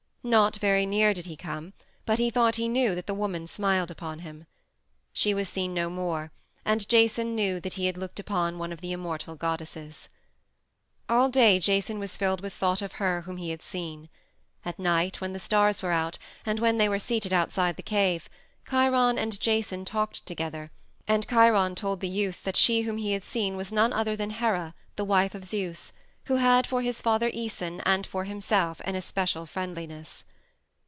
[0.23, 1.73] Not very near did he come,
[2.05, 4.45] but he thought he knew that the woman smiled upon him.
[5.11, 6.31] She was seen no more,
[6.63, 10.09] and Jason knew that he had looked upon one of the immortal goddesses.
[11.09, 14.09] All day Jason was filled with thought of her whom he had seen.
[14.63, 18.29] At night, when the stars were out, and when they were seated outside the cave,
[18.69, 20.69] Chiron and Jason talked together,
[21.07, 24.29] and Chiron told the youth that she whom he had seen was none other than
[24.29, 25.93] Hera, the wife of Zeus,
[26.25, 30.23] who had for his father Æson and for himself an especial friendliness.